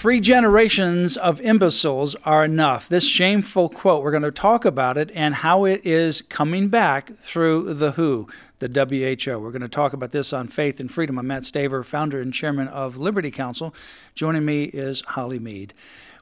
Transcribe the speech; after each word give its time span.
Three 0.00 0.20
generations 0.20 1.18
of 1.18 1.42
imbeciles 1.42 2.16
are 2.24 2.42
enough. 2.42 2.88
This 2.88 3.06
shameful 3.06 3.68
quote, 3.68 4.02
we're 4.02 4.10
going 4.10 4.22
to 4.22 4.30
talk 4.30 4.64
about 4.64 4.96
it 4.96 5.12
and 5.14 5.34
how 5.34 5.66
it 5.66 5.82
is 5.84 6.22
coming 6.22 6.68
back 6.68 7.18
through 7.18 7.74
the 7.74 7.90
WHO, 7.90 8.26
the 8.60 8.68
WHO. 8.68 9.38
We're 9.38 9.50
going 9.50 9.60
to 9.60 9.68
talk 9.68 9.92
about 9.92 10.10
this 10.10 10.32
on 10.32 10.48
Faith 10.48 10.80
and 10.80 10.90
Freedom. 10.90 11.18
I'm 11.18 11.26
Matt 11.26 11.42
Staver, 11.42 11.84
founder 11.84 12.18
and 12.18 12.32
chairman 12.32 12.68
of 12.68 12.96
Liberty 12.96 13.30
Counsel. 13.30 13.74
Joining 14.14 14.46
me 14.46 14.64
is 14.64 15.02
Holly 15.02 15.38
Mead. 15.38 15.74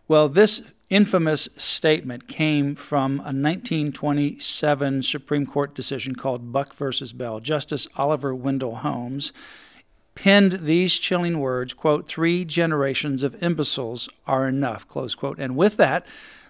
Well, 0.09 0.29
this 0.29 0.63
infamous 0.91 1.49
statement 1.57 2.27
came 2.27 2.74
from 2.74 3.21
a 3.21 3.30
1927 3.30 5.05
Supreme 5.05 5.47
Court 5.47 5.77
decision 5.77 6.16
called 6.16 6.51
Buck 6.51 6.74
versus 6.74 7.13
Bell. 7.13 7.38
Justice 7.38 7.87
Oliver 7.97 8.35
Wendell 8.35 8.74
Holmes 8.74 9.33
penned 10.23 10.53
these 10.65 10.99
chilling 10.99 11.39
words, 11.39 11.73
quote, 11.73 12.09
three 12.09 12.45
generations 12.45 13.23
of 13.23 13.41
imbeciles 13.41 14.09
are 14.27 14.49
enough, 14.49 14.89
close 14.89 15.15
quote. 15.15 15.39
And 15.39 15.57
with 15.57 15.77
that, 15.77 16.07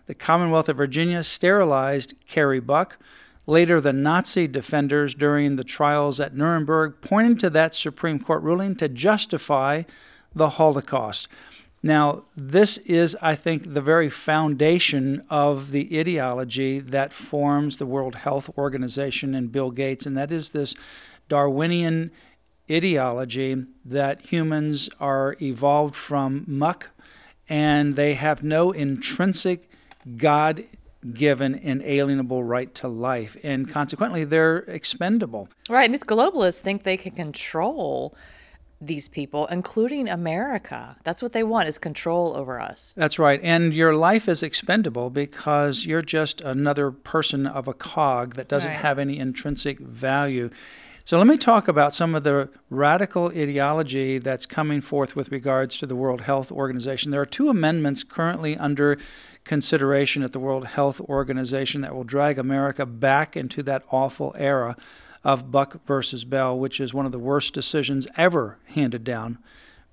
the 0.07 0.15
Commonwealth 0.15 0.71
of 0.71 0.79
Virginia 0.79 1.23
sterilized 1.23 2.15
Carrie 2.27 2.60
Buck. 2.60 2.97
Later, 3.47 3.79
the 3.79 3.93
Nazi 3.93 4.49
defenders 4.49 5.15
during 5.15 5.57
the 5.57 5.65
trials 5.65 6.19
at 6.19 6.35
Nuremberg 6.35 7.02
pointed 7.02 7.41
to 7.41 7.51
that 7.51 7.75
Supreme 7.75 8.19
Court 8.19 8.43
ruling 8.43 8.75
to 8.77 8.88
justify 8.88 9.82
the 10.35 10.51
Holocaust. 10.51 11.29
Now, 11.82 12.23
this 12.35 12.79
is, 12.79 13.19
I 13.21 13.35
think, 13.35 13.75
the 13.75 13.82
very 13.82 14.09
foundation 14.09 15.27
of 15.29 15.73
the 15.73 16.01
ideology 16.01 16.80
that 16.80 17.13
forms 17.13 17.77
the 17.77 17.87
World 17.87 18.15
Health 18.15 18.49
Organization 18.57 19.35
and 19.35 19.53
Bill 19.53 19.71
Gates, 19.71 20.07
and 20.07 20.16
that 20.16 20.32
is 20.32 20.51
this 20.51 20.75
Darwinian 21.29 22.10
ideology 22.71 23.65
that 23.85 24.27
humans 24.27 24.88
are 25.01 25.37
evolved 25.41 25.97
from 25.97 26.45
muck 26.47 26.91
and 27.49 27.97
they 27.97 28.15
have 28.15 28.43
no 28.43 28.73
intrinsic 28.73 29.71
God 30.16 30.65
given 31.13 31.55
inalienable 31.55 32.45
right 32.45 32.75
to 32.75 32.88
life. 32.88 33.37
And 33.43 33.69
consequently, 33.69 34.25
they're 34.25 34.59
expendable. 34.59 35.49
Right. 35.69 35.85
And 35.85 35.95
these 35.95 36.05
globalists 36.05 36.60
think 36.60 36.83
they 36.83 36.97
can 36.97 37.13
control 37.13 38.15
these 38.80 39.09
people, 39.09 39.47
including 39.47 40.09
America. 40.09 40.97
That's 41.03 41.21
what 41.21 41.32
they 41.32 41.43
want 41.43 41.69
is 41.69 41.79
control 41.79 42.37
over 42.37 42.60
us. 42.60 42.95
That's 42.97 43.19
right. 43.19 43.41
And 43.43 43.75
your 43.75 43.95
life 43.95 44.29
is 44.29 44.43
expendable 44.43 45.10
because 45.10 45.85
you're 45.85 46.03
just 46.03 46.41
another 46.41 46.93
person 46.93 47.47
of 47.47 47.66
a 47.66 47.75
cog 47.75 48.37
that 48.37 48.49
doesn't 48.49 48.71
right. 48.71 48.80
have 48.80 48.99
any 48.99 49.19
intrinsic 49.19 49.80
value. 49.80 50.51
So 51.09 51.16
let 51.16 51.26
me 51.26 51.38
talk 51.38 51.68
about 51.68 51.95
some 51.95 52.14
of 52.14 52.23
the 52.23 52.51
radical 52.68 53.28
ideology 53.28 54.18
that's 54.18 54.45
coming 54.45 54.82
forth 54.82 55.16
with 55.16 55.32
regards 55.32 55.78
to 55.78 55.87
the 55.87 55.96
World 55.96 56.20
Health 56.20 56.52
Organization. 56.52 57.12
There 57.12 57.23
are 57.23 57.24
two 57.24 57.48
amendments 57.48 58.04
currently 58.04 58.59
under 58.59 58.98
consideration 59.42 60.23
at 60.23 60.32
the 60.32 60.38
World 60.38 60.66
Health 60.66 61.01
Organization 61.01 61.80
that 61.80 61.95
will 61.95 62.04
drag 62.04 62.38
America 62.38 62.84
back 62.84 63.38
into 63.38 63.62
that 63.62 63.84
awful 63.90 64.34
era 64.36 64.76
of 65.24 65.50
Buck 65.50 65.82
versus 65.86 66.26
Bell, 66.26 66.58
which 66.58 66.78
is 66.78 66.92
one 66.92 67.06
of 67.06 67.12
the 67.12 67.18
worst 67.18 67.54
decisions 67.54 68.06
ever 68.18 68.58
handed 68.66 69.02
down 69.02 69.38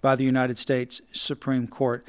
by 0.01 0.17
the 0.17 0.25
United 0.25 0.59
States 0.59 1.01
Supreme 1.13 1.65
Court. 1.65 2.05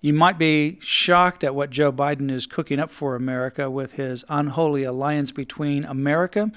You 0.00 0.12
might 0.12 0.38
be 0.38 0.78
shocked 0.80 1.44
at 1.44 1.54
what 1.54 1.70
Joe 1.70 1.92
Biden 1.92 2.32
is 2.32 2.46
cooking 2.46 2.80
up 2.80 2.90
for 2.90 3.14
America 3.14 3.70
with 3.70 3.92
his 3.92 4.24
unholy 4.28 4.82
alliance 4.82 5.30
between 5.30 5.84
America 5.84 6.50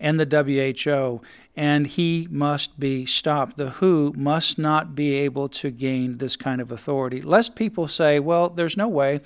and 0.00 0.18
the 0.18 0.26
WHO, 0.26 1.20
and 1.56 1.86
he 1.86 2.28
must 2.30 2.78
be 2.78 3.04
stopped. 3.04 3.56
The 3.56 3.70
WHO 3.70 4.14
must 4.16 4.58
not 4.58 4.94
be 4.94 5.14
able 5.14 5.48
to 5.50 5.70
gain 5.70 6.14
this 6.14 6.36
kind 6.36 6.60
of 6.60 6.70
authority, 6.70 7.20
lest 7.20 7.56
people 7.56 7.88
say, 7.88 8.20
well, 8.20 8.48
there's 8.48 8.76
no 8.76 8.88
way 8.88 9.20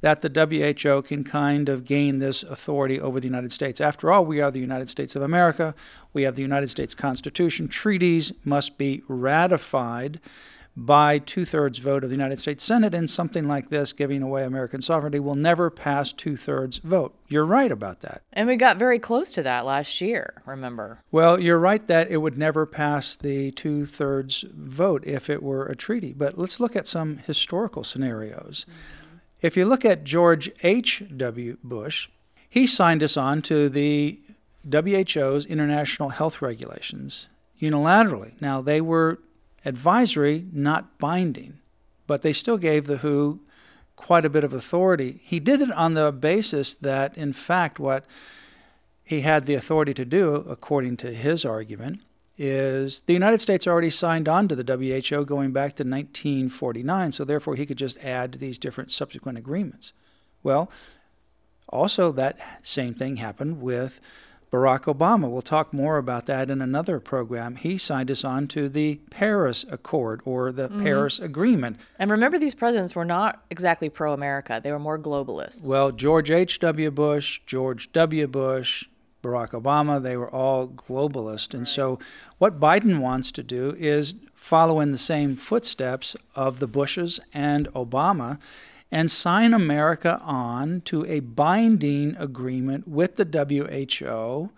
that 0.00 0.20
the 0.20 0.28
WHO 0.84 1.02
can 1.02 1.24
kind 1.24 1.68
of 1.68 1.84
gain 1.84 2.18
this 2.18 2.42
authority 2.42 3.00
over 3.00 3.18
the 3.18 3.26
United 3.26 3.52
States. 3.52 3.80
After 3.80 4.12
all, 4.12 4.24
we 4.24 4.40
are 4.40 4.50
the 4.50 4.60
United 4.60 4.90
States 4.90 5.16
of 5.16 5.22
America. 5.22 5.74
We 6.12 6.22
have 6.24 6.34
the 6.34 6.42
United 6.42 6.70
States 6.70 6.94
Constitution. 6.94 7.68
Treaties 7.68 8.32
must 8.44 8.78
be 8.78 9.02
ratified 9.08 10.20
by 10.76 11.18
two 11.18 11.46
thirds 11.46 11.78
vote 11.78 12.04
of 12.04 12.10
the 12.10 12.16
United 12.16 12.38
States 12.38 12.62
Senate, 12.62 12.94
and 12.94 13.08
something 13.08 13.48
like 13.48 13.70
this, 13.70 13.92
giving 13.92 14.22
away 14.22 14.44
American 14.44 14.82
sovereignty, 14.82 15.18
will 15.18 15.34
never 15.34 15.70
pass 15.70 16.12
two 16.12 16.36
thirds 16.36 16.78
vote. 16.78 17.14
You're 17.28 17.46
right 17.46 17.72
about 17.72 18.00
that. 18.00 18.22
And 18.32 18.46
we 18.46 18.56
got 18.56 18.76
very 18.76 18.98
close 18.98 19.32
to 19.32 19.42
that 19.42 19.64
last 19.64 20.00
year, 20.00 20.42
remember? 20.44 21.00
Well, 21.10 21.40
you're 21.40 21.58
right 21.58 21.86
that 21.86 22.10
it 22.10 22.18
would 22.18 22.36
never 22.36 22.66
pass 22.66 23.16
the 23.16 23.52
two 23.52 23.86
thirds 23.86 24.44
vote 24.52 25.02
if 25.06 25.30
it 25.30 25.42
were 25.42 25.64
a 25.66 25.74
treaty. 25.74 26.12
But 26.12 26.38
let's 26.38 26.60
look 26.60 26.76
at 26.76 26.86
some 26.86 27.18
historical 27.18 27.82
scenarios. 27.82 28.66
Mm-hmm. 28.68 29.16
If 29.40 29.56
you 29.56 29.64
look 29.64 29.84
at 29.84 30.04
George 30.04 30.50
H.W. 30.62 31.58
Bush, 31.62 32.08
he 32.48 32.66
signed 32.66 33.02
us 33.02 33.16
on 33.16 33.42
to 33.42 33.68
the 33.68 34.20
WHO's 34.68 35.46
international 35.46 36.10
health 36.10 36.42
regulations 36.42 37.28
unilaterally. 37.60 38.32
Now, 38.40 38.60
they 38.60 38.80
were 38.80 39.18
advisory, 39.66 40.46
not 40.52 40.98
binding, 40.98 41.58
but 42.06 42.22
they 42.22 42.32
still 42.32 42.56
gave 42.56 42.86
the 42.86 42.98
WHO 42.98 43.40
quite 43.96 44.24
a 44.24 44.30
bit 44.30 44.44
of 44.44 44.54
authority. 44.54 45.20
He 45.24 45.40
did 45.40 45.60
it 45.60 45.72
on 45.72 45.94
the 45.94 46.12
basis 46.12 46.72
that, 46.74 47.18
in 47.18 47.32
fact, 47.32 47.78
what 47.80 48.04
he 49.02 49.22
had 49.22 49.46
the 49.46 49.54
authority 49.54 49.92
to 49.94 50.04
do, 50.04 50.36
according 50.48 50.96
to 50.98 51.12
his 51.12 51.44
argument, 51.44 52.00
is 52.38 53.00
the 53.06 53.12
United 53.12 53.40
States 53.40 53.66
already 53.66 53.90
signed 53.90 54.28
on 54.28 54.46
to 54.46 54.54
the 54.54 54.76
WHO 54.76 55.24
going 55.24 55.52
back 55.52 55.74
to 55.74 55.82
1949, 55.82 57.12
so 57.12 57.24
therefore 57.24 57.56
he 57.56 57.66
could 57.66 57.78
just 57.78 57.98
add 57.98 58.34
these 58.34 58.58
different 58.58 58.92
subsequent 58.92 59.38
agreements. 59.38 59.92
Well, 60.42 60.70
also 61.68 62.12
that 62.12 62.38
same 62.62 62.94
thing 62.94 63.16
happened 63.16 63.60
with 63.60 64.00
Barack 64.52 64.82
Obama. 64.84 65.30
We'll 65.30 65.42
talk 65.42 65.72
more 65.72 65.98
about 65.98 66.26
that 66.26 66.50
in 66.50 66.62
another 66.62 67.00
program. 67.00 67.56
He 67.56 67.78
signed 67.78 68.10
us 68.10 68.24
on 68.24 68.46
to 68.48 68.68
the 68.68 69.00
Paris 69.10 69.64
Accord 69.70 70.20
or 70.24 70.52
the 70.52 70.68
mm-hmm. 70.68 70.82
Paris 70.82 71.18
Agreement. 71.18 71.78
And 71.98 72.10
remember, 72.10 72.38
these 72.38 72.54
presidents 72.54 72.94
were 72.94 73.04
not 73.04 73.42
exactly 73.50 73.88
pro 73.88 74.12
America, 74.12 74.60
they 74.62 74.72
were 74.72 74.78
more 74.78 74.98
globalists. 74.98 75.64
Well, 75.64 75.90
George 75.90 76.30
H.W. 76.30 76.90
Bush, 76.92 77.40
George 77.46 77.92
W. 77.92 78.26
Bush, 78.26 78.86
Barack 79.22 79.50
Obama, 79.50 80.00
they 80.00 80.16
were 80.16 80.30
all 80.30 80.68
globalist. 80.68 81.52
And 81.52 81.62
right. 81.62 81.66
so, 81.66 81.98
what 82.38 82.60
Biden 82.60 82.98
wants 82.98 83.32
to 83.32 83.42
do 83.42 83.74
is 83.78 84.14
follow 84.34 84.78
in 84.78 84.92
the 84.92 84.98
same 84.98 85.34
footsteps 85.34 86.14
of 86.36 86.60
the 86.60 86.68
Bushes 86.68 87.18
and 87.34 87.66
Obama 87.72 88.38
and 88.90 89.10
sign 89.10 89.52
America 89.52 90.20
on 90.24 90.80
to 90.82 91.04
a 91.06 91.20
binding 91.20 92.16
agreement 92.16 92.86
with 92.86 93.16
the 93.16 93.24
WHO 93.24 94.50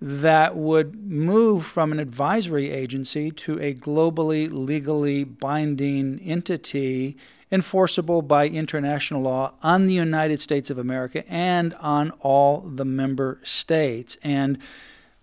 that 0.00 0.56
would 0.56 0.94
move 0.94 1.66
from 1.66 1.92
an 1.92 2.00
advisory 2.00 2.70
agency 2.70 3.30
to 3.30 3.60
a 3.60 3.74
globally 3.74 4.48
legally 4.50 5.24
binding 5.24 6.18
entity 6.20 7.16
enforceable 7.52 8.22
by 8.22 8.46
international 8.46 9.22
law 9.22 9.52
on 9.62 9.86
the 9.86 9.94
United 9.94 10.40
States 10.40 10.70
of 10.70 10.78
America 10.78 11.28
and 11.28 11.74
on 11.74 12.10
all 12.20 12.60
the 12.60 12.84
member 12.84 13.40
states. 13.42 14.16
And 14.22 14.58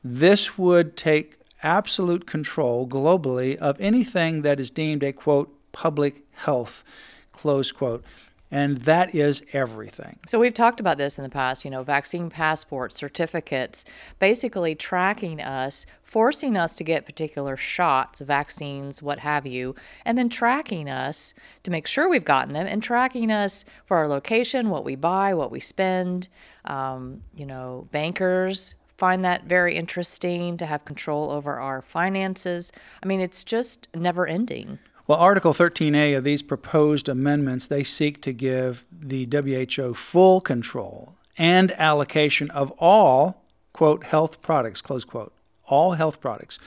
this 0.04 0.58
would 0.58 0.98
take 0.98 1.40
absolute 1.64 2.28
control 2.28 2.88
globally 2.88 3.56
of 3.58 3.80
anything 3.80 4.42
that 4.44 4.60
is 4.60 4.70
deemed 4.70 5.04
a 5.04 5.14
quote 5.14 5.54
public 5.72 6.24
health 6.34 6.84
close 7.32 7.72
quote 7.72 8.04
and 8.50 8.78
that 8.80 9.14
is 9.14 9.44
everything. 9.52 10.20
So 10.26 10.40
we've 10.40 10.54
talked 10.54 10.80
about 10.80 10.98
this 10.98 11.18
in 11.18 11.24
the 11.24 11.30
past, 11.30 11.66
you 11.66 11.72
know, 11.72 11.84
vaccine 11.84 12.30
passports, 12.30 12.96
certificates, 12.96 13.84
basically 14.20 14.74
tracking 14.74 15.42
us, 15.42 15.86
forcing 16.04 16.56
us 16.56 16.74
to 16.76 16.84
get 16.84 17.06
particular 17.06 17.58
shots, 17.58 18.22
vaccines, 18.22 19.02
what 19.02 19.20
have 19.20 19.46
you, 19.46 19.76
and 20.06 20.18
then 20.18 20.30
tracking 20.30 20.90
us 20.90 21.34
to 21.64 21.72
make 21.72 21.88
sure 21.88 22.08
we've 22.08 22.24
gotten 22.24 22.54
them 22.54 22.68
and 22.68 22.82
tracking 22.82 23.32
us 23.32 23.66
for 23.86 23.98
our 23.98 24.08
location, 24.08 24.70
what 24.70 24.86
we 24.86 24.96
buy, 24.96 25.34
what 25.34 25.52
we 25.52 25.60
spend. 25.60 26.30
Um, 26.64 27.24
you 27.36 27.46
know, 27.46 27.88
bankers 27.92 28.76
find 28.98 29.24
that 29.24 29.44
very 29.44 29.76
interesting 29.76 30.58
to 30.58 30.66
have 30.66 30.86
control 30.86 31.30
over 31.30 31.60
our 31.60 31.82
finances. 31.82 32.72
I 33.04 33.06
mean, 33.06 33.22
it's 33.22 33.44
just 33.44 33.88
never 33.94 34.26
ending. 34.26 34.80
Well, 35.08 35.20
Article 35.20 35.54
13A 35.54 36.18
of 36.18 36.26
these 36.26 36.42
proposed 36.42 37.08
amendments, 37.08 37.66
they 37.66 37.86
seek 37.86 38.22
to 38.24 38.34
give 38.34 38.84
the 38.92 39.26
WHO 39.26 39.94
full 39.94 40.42
control 40.42 41.16
and 41.38 41.72
allocation 41.80 42.50
of 42.50 42.74
all, 42.78 43.46
quote, 43.72 44.04
health 44.04 44.42
products, 44.42 44.82
close 44.82 45.06
quote, 45.06 45.32
all 45.66 45.94
health 45.94 46.20
products. 46.20 46.60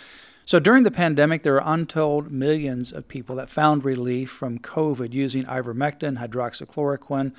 So 0.47 0.59
during 0.59 0.85
the 0.85 0.91
pandemic, 0.91 1.43
there 1.43 1.61
are 1.61 1.75
untold 1.75 2.33
millions 2.33 2.93
of 2.93 3.09
people 3.09 3.37
that 3.37 3.51
found 3.51 3.85
relief 3.85 4.31
from 4.31 4.59
COVID 4.59 5.13
using 5.13 5.45
ivermectin, 5.45 6.17
hydroxychloroquine, 6.17 7.35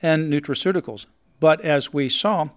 and 0.00 0.32
nutraceuticals. 0.32 1.04
But 1.38 1.60
as 1.60 1.92
we 1.92 2.08
saw, 2.08 2.48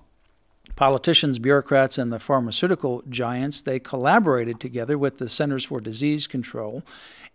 Politicians, 0.75 1.39
bureaucrats, 1.39 1.97
and 1.97 2.11
the 2.11 2.19
pharmaceutical 2.19 3.03
giants, 3.09 3.61
they 3.61 3.79
collaborated 3.79 4.59
together 4.59 4.97
with 4.97 5.17
the 5.17 5.27
Centers 5.27 5.65
for 5.65 5.81
Disease 5.81 6.25
Control 6.25 6.83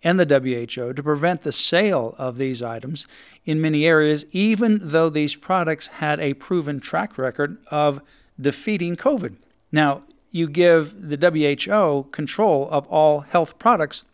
and 0.02 0.19
the 0.19 0.26
WHO 0.26 0.92
to 0.92 1.02
prevent 1.02 1.42
the 1.42 1.52
sale 1.52 2.14
of 2.19 2.36
these 2.36 2.62
items 2.62 3.06
in 3.44 3.60
many 3.60 3.86
areas, 3.86 4.25
even 4.32 4.81
though 4.82 5.08
these 5.08 5.36
products 5.36 5.86
had 5.88 6.20
a 6.20 6.34
proven 6.34 6.81
track 6.81 7.19
record 7.19 7.58
of 7.70 8.00
defeating 8.40 8.96
COVID. 8.96 9.36
Now, 9.72 10.02
you 10.31 10.48
give 10.48 11.08
the 11.08 11.16
WHO 11.16 12.08
control 12.10 12.69
of 12.70 12.86
all 12.88 13.20
health 13.20 13.58
products, 13.58 14.04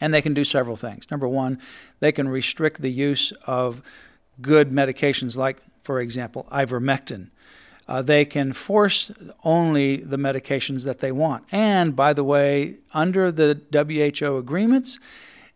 and 0.00 0.12
they 0.12 0.22
can 0.22 0.34
do 0.34 0.44
several 0.44 0.76
things. 0.76 1.10
Number 1.10 1.26
one, 1.26 1.60
they 2.00 2.12
can 2.12 2.28
restrict 2.28 2.82
the 2.82 2.90
use 2.90 3.32
of 3.46 3.82
good 4.40 4.70
medications 4.70 5.36
like, 5.36 5.58
for 5.82 6.00
example, 6.00 6.46
ivermectin 6.52 7.30
uh, 7.88 8.02
they 8.02 8.24
can 8.24 8.52
force 8.52 9.10
only 9.42 9.96
the 9.96 10.18
medications 10.18 10.84
that 10.84 10.98
they 10.98 11.10
want. 11.10 11.44
And 11.50 11.96
by 11.96 12.12
the 12.12 12.24
way, 12.24 12.76
under 12.92 13.32
the 13.32 13.60
WHO 13.72 14.36
agreements, 14.36 14.98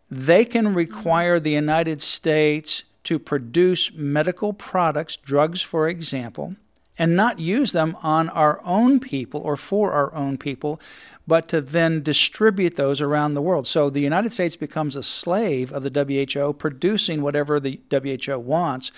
they 0.09 0.43
can 0.43 0.73
require 0.73 1.39
the 1.39 1.51
United 1.51 2.01
States 2.01 2.83
to 3.03 3.19
produce 3.19 3.93
medical 3.93 4.51
products, 4.51 5.15
drugs, 5.15 5.61
for 5.61 5.87
example, 5.87 6.55
and 6.97 7.15
not 7.15 7.39
use 7.39 7.71
them 7.71 7.97
on 8.01 8.29
our 8.29 8.61
own 8.63 8.99
people 8.99 9.41
or 9.41 9.57
for 9.57 9.91
our 9.91 10.13
own 10.15 10.37
people, 10.37 10.79
but 11.27 11.47
to 11.47 11.61
then 11.61 12.01
distribute 12.01 12.75
those 12.75 13.01
around 13.01 13.33
the 13.33 13.41
world. 13.41 13.67
So 13.67 13.89
the 13.89 13.99
United 13.99 14.33
States 14.33 14.55
becomes 14.55 14.95
a 14.95 15.03
slave 15.03 15.71
of 15.71 15.83
the 15.83 16.25
WHO, 16.33 16.53
producing 16.53 17.21
whatever 17.21 17.59
the 17.59 17.79
WHO 17.91 18.39
wants, 18.39 18.91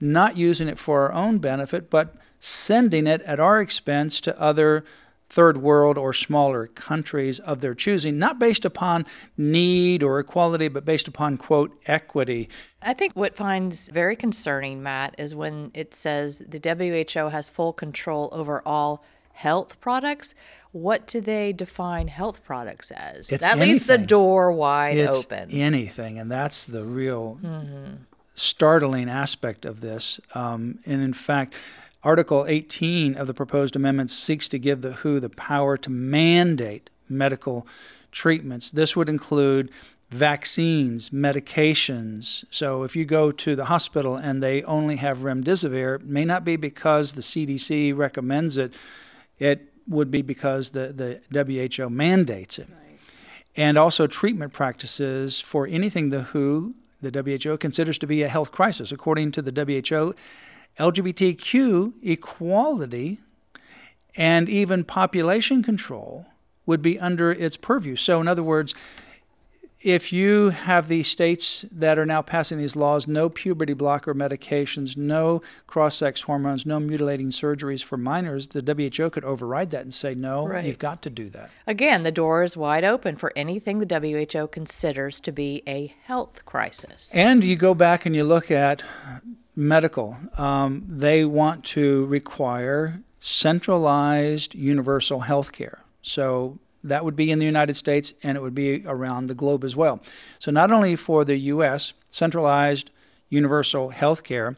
not 0.00 0.36
using 0.36 0.68
it 0.68 0.78
for 0.78 1.02
our 1.02 1.12
own 1.12 1.38
benefit, 1.38 1.90
but 1.90 2.16
sending 2.40 3.06
it 3.06 3.22
at 3.22 3.38
our 3.38 3.60
expense 3.60 4.20
to 4.22 4.40
other 4.40 4.84
third 5.30 5.58
world 5.58 5.96
or 5.96 6.12
smaller 6.12 6.66
countries 6.66 7.38
of 7.38 7.60
their 7.60 7.74
choosing, 7.74 8.18
not 8.18 8.38
based 8.38 8.64
upon 8.64 9.06
need 9.36 10.02
or 10.02 10.18
equality, 10.18 10.66
but 10.66 10.84
based 10.84 11.06
upon, 11.06 11.36
quote, 11.36 11.72
equity. 11.86 12.48
I 12.82 12.92
think 12.92 13.14
what 13.14 13.36
finds 13.36 13.88
very 13.90 14.16
concerning, 14.16 14.82
Matt, 14.82 15.14
is 15.18 15.34
when 15.34 15.70
it 15.72 15.94
says 15.94 16.42
the 16.46 16.58
WHO 16.58 17.28
has 17.28 17.48
full 17.48 17.72
control 17.72 18.28
over 18.32 18.60
all 18.66 19.04
health 19.32 19.80
products. 19.80 20.34
What 20.72 21.06
do 21.06 21.20
they 21.20 21.52
define 21.52 22.08
health 22.08 22.44
products 22.44 22.90
as? 22.90 23.32
It's 23.32 23.44
that 23.44 23.52
anything. 23.52 23.68
leaves 23.70 23.84
the 23.84 23.98
door 23.98 24.52
wide 24.52 24.96
it's 24.96 25.24
open. 25.24 25.50
Anything, 25.50 26.18
and 26.18 26.30
that's 26.30 26.66
the 26.66 26.84
real 26.84 27.38
mm-hmm. 27.42 27.94
startling 28.34 29.08
aspect 29.08 29.64
of 29.64 29.80
this. 29.80 30.20
Um, 30.34 30.80
and 30.86 31.02
in 31.02 31.12
fact, 31.12 31.54
Article 32.02 32.46
18 32.48 33.14
of 33.14 33.26
the 33.26 33.34
proposed 33.34 33.76
amendments 33.76 34.14
seeks 34.14 34.48
to 34.48 34.58
give 34.58 34.80
the 34.80 34.92
WHO 34.92 35.20
the 35.20 35.28
power 35.28 35.76
to 35.76 35.90
mandate 35.90 36.88
medical 37.08 37.66
treatments. 38.10 38.70
This 38.70 38.96
would 38.96 39.08
include 39.08 39.70
vaccines, 40.08 41.10
medications. 41.10 42.44
So 42.50 42.82
if 42.82 42.96
you 42.96 43.04
go 43.04 43.30
to 43.30 43.54
the 43.54 43.66
hospital 43.66 44.16
and 44.16 44.42
they 44.42 44.62
only 44.64 44.96
have 44.96 45.18
remdesivir, 45.18 45.96
it 45.96 46.04
may 46.04 46.24
not 46.24 46.44
be 46.44 46.56
because 46.56 47.12
the 47.12 47.22
CDC 47.22 47.96
recommends 47.96 48.56
it. 48.56 48.72
It 49.38 49.72
would 49.86 50.10
be 50.10 50.22
because 50.22 50.70
the, 50.70 51.20
the 51.32 51.78
WHO 51.78 51.90
mandates 51.90 52.58
it. 52.58 52.68
Right. 52.68 52.98
And 53.56 53.76
also 53.76 54.06
treatment 54.06 54.52
practices 54.52 55.40
for 55.40 55.66
anything 55.66 56.10
the 56.10 56.22
WHO, 56.22 56.74
the 57.00 57.22
WHO, 57.22 57.56
considers 57.58 57.98
to 57.98 58.06
be 58.06 58.22
a 58.22 58.28
health 58.28 58.52
crisis. 58.52 58.90
According 58.90 59.32
to 59.32 59.42
the 59.42 59.52
WHO, 59.52 60.14
LGBTQ 60.78 61.92
equality 62.02 63.20
and 64.16 64.48
even 64.48 64.84
population 64.84 65.62
control 65.62 66.26
would 66.66 66.82
be 66.82 66.98
under 66.98 67.32
its 67.32 67.56
purview. 67.56 67.96
So, 67.96 68.20
in 68.20 68.28
other 68.28 68.42
words, 68.42 68.74
if 69.80 70.12
you 70.12 70.50
have 70.50 70.88
these 70.88 71.08
states 71.08 71.64
that 71.72 71.98
are 71.98 72.04
now 72.04 72.20
passing 72.20 72.58
these 72.58 72.76
laws 72.76 73.06
no 73.06 73.30
puberty 73.30 73.72
blocker 73.72 74.14
medications, 74.14 74.96
no 74.96 75.40
cross 75.66 75.96
sex 75.96 76.22
hormones, 76.22 76.66
no 76.66 76.78
mutilating 76.78 77.30
surgeries 77.30 77.82
for 77.82 77.96
minors, 77.96 78.48
the 78.48 78.60
WHO 78.60 79.08
could 79.08 79.24
override 79.24 79.70
that 79.70 79.82
and 79.82 79.94
say, 79.94 80.14
no, 80.14 80.46
right. 80.46 80.66
you've 80.66 80.78
got 80.78 81.00
to 81.02 81.10
do 81.10 81.30
that. 81.30 81.50
Again, 81.66 82.02
the 82.02 82.12
door 82.12 82.42
is 82.42 82.56
wide 82.56 82.84
open 82.84 83.16
for 83.16 83.32
anything 83.34 83.78
the 83.78 84.30
WHO 84.32 84.48
considers 84.48 85.18
to 85.20 85.32
be 85.32 85.62
a 85.66 85.94
health 86.04 86.44
crisis. 86.44 87.10
And 87.14 87.42
you 87.42 87.56
go 87.56 87.74
back 87.74 88.04
and 88.04 88.14
you 88.14 88.24
look 88.24 88.50
at 88.50 88.82
medical. 89.56 90.16
Um, 90.36 90.84
they 90.88 91.24
want 91.24 91.64
to 91.66 92.06
require 92.06 93.02
centralized 93.18 94.54
universal 94.54 95.20
health 95.20 95.52
care. 95.52 95.80
So 96.02 96.58
that 96.82 97.04
would 97.04 97.16
be 97.16 97.30
in 97.30 97.38
the 97.38 97.46
United 97.46 97.76
States 97.76 98.14
and 98.22 98.36
it 98.36 98.40
would 98.40 98.54
be 98.54 98.82
around 98.86 99.26
the 99.26 99.34
globe 99.34 99.64
as 99.64 99.76
well. 99.76 100.00
So 100.38 100.50
not 100.50 100.72
only 100.72 100.96
for 100.96 101.24
the 101.24 101.36
U.S., 101.36 101.92
centralized 102.08 102.90
universal 103.28 103.90
health 103.90 104.22
care, 104.22 104.56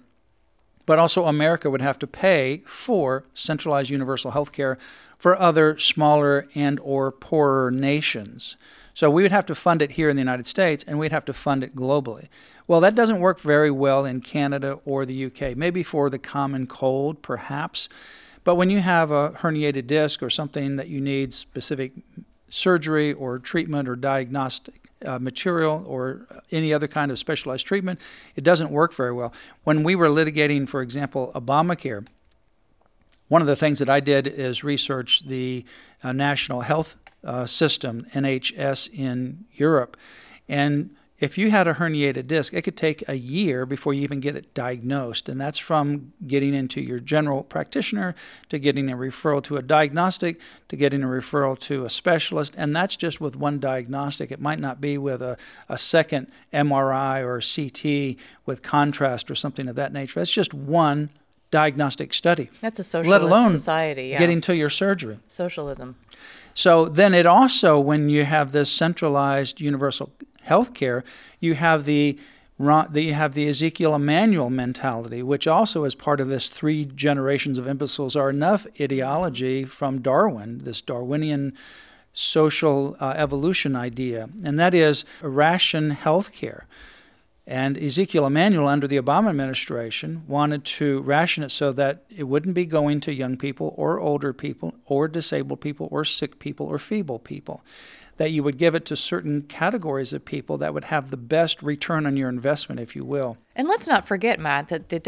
but 0.86 0.98
also 0.98 1.24
America 1.24 1.70
would 1.70 1.80
have 1.80 1.98
to 2.00 2.06
pay 2.06 2.62
for 2.66 3.24
centralized 3.34 3.90
universal 3.90 4.32
health 4.32 4.52
care 4.52 4.78
for 5.18 5.38
other 5.38 5.78
smaller 5.78 6.46
and 6.54 6.80
or 6.80 7.12
poorer 7.12 7.70
nations. 7.70 8.56
So 8.94 9.10
we 9.10 9.22
would 9.22 9.32
have 9.32 9.46
to 9.46 9.54
fund 9.54 9.80
it 9.82 9.92
here 9.92 10.08
in 10.08 10.16
the 10.16 10.20
United 10.20 10.46
States 10.46 10.84
and 10.86 10.98
we'd 10.98 11.12
have 11.12 11.24
to 11.26 11.32
fund 11.32 11.64
it 11.64 11.76
globally. 11.76 12.28
Well, 12.72 12.80
that 12.80 12.94
doesn't 12.94 13.20
work 13.20 13.38
very 13.38 13.70
well 13.70 14.06
in 14.06 14.22
Canada 14.22 14.78
or 14.86 15.04
the 15.04 15.26
UK. 15.26 15.54
Maybe 15.54 15.82
for 15.82 16.08
the 16.08 16.18
common 16.18 16.66
cold, 16.66 17.20
perhaps. 17.20 17.90
But 18.44 18.54
when 18.54 18.70
you 18.70 18.80
have 18.80 19.10
a 19.10 19.32
herniated 19.32 19.86
disc 19.86 20.22
or 20.22 20.30
something 20.30 20.76
that 20.76 20.88
you 20.88 20.98
need 20.98 21.34
specific 21.34 21.92
surgery 22.48 23.12
or 23.12 23.38
treatment 23.38 23.90
or 23.90 23.94
diagnostic 23.94 24.88
uh, 25.04 25.18
material 25.18 25.84
or 25.86 26.26
any 26.50 26.72
other 26.72 26.88
kind 26.88 27.10
of 27.10 27.18
specialized 27.18 27.66
treatment, 27.66 28.00
it 28.36 28.42
doesn't 28.42 28.70
work 28.70 28.94
very 28.94 29.12
well. 29.12 29.34
When 29.64 29.82
we 29.82 29.94
were 29.94 30.08
litigating, 30.08 30.66
for 30.66 30.80
example, 30.80 31.30
Obamacare, 31.34 32.06
one 33.28 33.42
of 33.42 33.48
the 33.48 33.54
things 33.54 33.80
that 33.80 33.90
I 33.90 34.00
did 34.00 34.26
is 34.26 34.64
research 34.64 35.26
the 35.26 35.66
uh, 36.02 36.12
national 36.12 36.62
health 36.62 36.96
uh, 37.22 37.44
system, 37.44 38.06
NHS, 38.14 38.88
in 38.94 39.44
Europe. 39.52 39.98
And 40.48 40.96
if 41.22 41.38
you 41.38 41.52
had 41.52 41.68
a 41.68 41.74
herniated 41.74 42.26
disc, 42.26 42.52
it 42.52 42.62
could 42.62 42.76
take 42.76 43.08
a 43.08 43.14
year 43.14 43.64
before 43.64 43.94
you 43.94 44.02
even 44.02 44.18
get 44.18 44.34
it 44.34 44.52
diagnosed. 44.54 45.28
And 45.28 45.40
that's 45.40 45.56
from 45.56 46.12
getting 46.26 46.52
into 46.52 46.80
your 46.80 46.98
general 46.98 47.44
practitioner 47.44 48.16
to 48.48 48.58
getting 48.58 48.90
a 48.90 48.96
referral 48.96 49.40
to 49.44 49.56
a 49.56 49.62
diagnostic 49.62 50.40
to 50.68 50.74
getting 50.74 51.04
a 51.04 51.06
referral 51.06 51.56
to 51.60 51.84
a 51.84 51.90
specialist. 51.90 52.54
And 52.58 52.74
that's 52.74 52.96
just 52.96 53.20
with 53.20 53.36
one 53.36 53.60
diagnostic. 53.60 54.32
It 54.32 54.40
might 54.40 54.58
not 54.58 54.80
be 54.80 54.98
with 54.98 55.22
a, 55.22 55.36
a 55.68 55.78
second 55.78 56.26
MRI 56.52 57.22
or 57.22 57.40
CT 57.40 58.20
with 58.44 58.62
contrast 58.62 59.30
or 59.30 59.36
something 59.36 59.68
of 59.68 59.76
that 59.76 59.92
nature. 59.92 60.18
That's 60.18 60.32
just 60.32 60.52
one 60.52 61.10
diagnostic 61.52 62.14
study. 62.14 62.50
That's 62.60 62.80
a 62.80 62.84
socialist 62.84 63.10
let 63.10 63.22
alone 63.22 63.52
society. 63.52 64.08
Yeah. 64.08 64.18
Getting 64.18 64.40
to 64.40 64.56
your 64.56 64.70
surgery. 64.70 65.20
Socialism. 65.28 65.94
So 66.54 66.86
then 66.86 67.14
it 67.14 67.26
also, 67.26 67.78
when 67.78 68.08
you 68.08 68.24
have 68.24 68.50
this 68.50 68.70
centralized 68.70 69.60
universal 69.60 70.10
healthcare, 70.46 71.02
you 71.40 71.54
have 71.54 71.84
the 71.84 72.18
you 72.58 73.14
have 73.14 73.34
the 73.34 73.48
Ezekiel 73.48 73.94
Emanuel 73.94 74.50
mentality, 74.50 75.22
which 75.22 75.48
also 75.48 75.84
is 75.84 75.96
part 75.96 76.20
of 76.20 76.28
this 76.28 76.48
three 76.48 76.84
generations 76.84 77.58
of 77.58 77.66
imbeciles 77.66 78.14
are 78.14 78.30
enough 78.30 78.66
ideology 78.80 79.64
from 79.64 80.00
Darwin, 80.00 80.58
this 80.58 80.80
Darwinian 80.80 81.54
social 82.12 82.96
uh, 83.00 83.14
evolution 83.16 83.74
idea, 83.74 84.28
and 84.44 84.60
that 84.60 84.74
is 84.74 85.04
ration 85.22 85.96
healthcare. 85.96 86.62
And 87.44 87.76
Ezekiel 87.76 88.26
Emanuel, 88.26 88.68
under 88.68 88.86
the 88.86 89.00
Obama 89.00 89.30
administration, 89.30 90.22
wanted 90.28 90.64
to 90.64 91.00
ration 91.00 91.42
it 91.42 91.50
so 91.50 91.72
that 91.72 92.04
it 92.08 92.24
wouldn't 92.24 92.54
be 92.54 92.66
going 92.66 93.00
to 93.00 93.12
young 93.12 93.36
people 93.36 93.74
or 93.76 93.98
older 93.98 94.32
people 94.32 94.74
or 94.86 95.08
disabled 95.08 95.60
people 95.60 95.88
or 95.90 96.04
sick 96.04 96.38
people 96.38 96.66
or 96.66 96.78
feeble 96.78 97.18
people 97.18 97.64
that 98.22 98.30
you 98.30 98.40
would 98.44 98.56
give 98.56 98.76
it 98.76 98.84
to 98.84 98.94
certain 98.94 99.42
categories 99.42 100.12
of 100.12 100.24
people 100.24 100.56
that 100.56 100.72
would 100.72 100.84
have 100.84 101.10
the 101.10 101.16
best 101.16 101.60
return 101.60 102.06
on 102.06 102.16
your 102.16 102.28
investment, 102.28 102.80
if 102.80 102.94
you 102.94 103.04
will. 103.04 103.36
And 103.56 103.66
let's 103.66 103.88
not 103.88 104.06
forget, 104.06 104.38
Matt, 104.38 104.68
that 104.68 104.90
the 104.90 105.00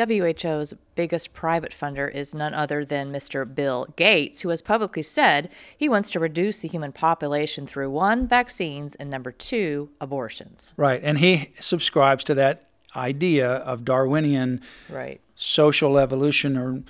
WHO's 0.42 0.74
biggest 0.96 1.32
private 1.32 1.70
funder 1.70 2.12
is 2.12 2.34
none 2.34 2.54
other 2.54 2.84
than 2.84 3.12
Mr. 3.12 3.44
Bill 3.54 3.86
Gates, 3.94 4.40
who 4.40 4.48
has 4.48 4.62
publicly 4.62 5.04
said 5.04 5.48
he 5.76 5.88
wants 5.88 6.10
to 6.10 6.18
reduce 6.18 6.62
the 6.62 6.66
human 6.66 6.90
population 6.90 7.68
through 7.68 7.90
one, 7.90 8.26
vaccines, 8.26 8.96
and 8.96 9.10
number 9.10 9.30
two, 9.30 9.90
abortions. 10.00 10.74
Right. 10.76 11.00
And 11.00 11.20
he 11.20 11.52
subscribes 11.60 12.24
to 12.24 12.34
that 12.34 12.64
idea 12.96 13.48
of 13.48 13.84
Darwinian 13.84 14.60
right. 14.90 15.20
social 15.36 15.98
evolution 15.98 16.56
or 16.56 16.82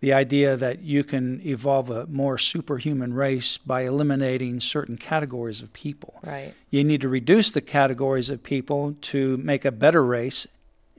the 0.00 0.12
idea 0.12 0.56
that 0.56 0.82
you 0.82 1.02
can 1.02 1.40
evolve 1.44 1.90
a 1.90 2.06
more 2.06 2.38
superhuman 2.38 3.14
race 3.14 3.58
by 3.58 3.82
eliminating 3.82 4.60
certain 4.60 4.96
categories 4.96 5.60
of 5.60 5.72
people. 5.72 6.20
Right. 6.22 6.54
You 6.70 6.84
need 6.84 7.00
to 7.00 7.08
reduce 7.08 7.50
the 7.50 7.60
categories 7.60 8.30
of 8.30 8.42
people 8.42 8.96
to 9.02 9.36
make 9.38 9.64
a 9.64 9.72
better 9.72 10.04
race, 10.04 10.46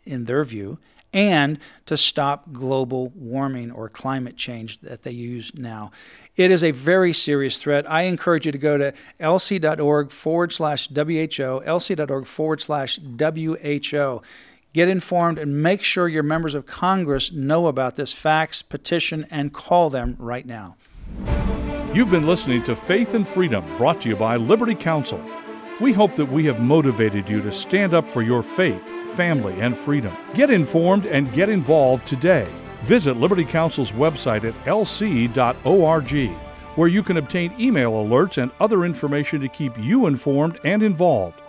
in 0.05 0.25
their 0.25 0.43
view, 0.43 0.79
and 1.13 1.59
to 1.85 1.97
stop 1.97 2.51
global 2.51 3.09
warming 3.15 3.71
or 3.71 3.89
climate 3.89 4.37
change 4.37 4.79
that 4.81 5.03
they 5.03 5.11
use 5.11 5.51
now. 5.55 5.91
It 6.35 6.51
is 6.51 6.63
a 6.63 6.71
very 6.71 7.13
serious 7.13 7.57
threat. 7.57 7.89
I 7.89 8.03
encourage 8.03 8.45
you 8.45 8.51
to 8.51 8.57
go 8.57 8.77
to 8.77 8.93
lc.org 9.19 10.11
forward 10.11 10.53
slash 10.53 10.87
WHO, 10.87 11.61
lc.org 11.65 12.25
forward 12.25 12.61
slash 12.61 12.99
WHO. 12.99 14.21
Get 14.71 14.87
informed 14.87 15.39
and 15.39 15.63
make 15.63 15.81
sure 15.81 16.07
your 16.07 16.21
members 16.21 16.53
of 16.53 16.67
Congress 16.67 17.31
know 17.31 17.65
about 17.65 17.95
this 17.95 18.13
fax, 18.13 18.61
petition, 18.61 19.25
and 19.31 19.51
call 19.51 19.89
them 19.89 20.15
right 20.19 20.45
now. 20.45 20.75
You've 21.91 22.11
been 22.11 22.27
listening 22.27 22.61
to 22.63 22.75
Faith 22.75 23.15
and 23.15 23.27
Freedom, 23.27 23.65
brought 23.77 23.99
to 24.01 24.09
you 24.09 24.15
by 24.15 24.35
Liberty 24.35 24.75
Counsel. 24.75 25.19
We 25.79 25.91
hope 25.91 26.13
that 26.17 26.31
we 26.31 26.45
have 26.45 26.59
motivated 26.59 27.27
you 27.27 27.41
to 27.41 27.51
stand 27.51 27.95
up 27.95 28.07
for 28.07 28.21
your 28.21 28.43
faith, 28.43 28.83
family, 29.15 29.59
and 29.59 29.75
freedom. 29.75 30.15
Get 30.35 30.51
informed 30.51 31.07
and 31.07 31.33
get 31.33 31.49
involved 31.49 32.05
today. 32.05 32.47
Visit 32.83 33.17
Liberty 33.17 33.45
Counsel's 33.45 33.91
website 33.93 34.43
at 34.43 34.53
lc.org, 34.65 36.29
where 36.75 36.87
you 36.87 37.01
can 37.01 37.17
obtain 37.17 37.55
email 37.59 37.93
alerts 37.93 38.37
and 38.37 38.51
other 38.59 38.85
information 38.85 39.41
to 39.41 39.47
keep 39.47 39.75
you 39.79 40.05
informed 40.05 40.59
and 40.63 40.83
involved. 40.83 41.41